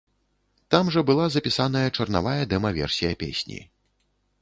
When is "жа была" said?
0.95-1.27